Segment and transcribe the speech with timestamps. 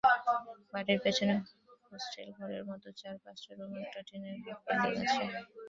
[0.73, 1.39] বাড়ির পেছনেই
[1.87, 5.23] হোস্টেল ঘরের মতো চার-পাঁচটা রুমের একটা টিনের হাফ-বিল্ডিং আছে।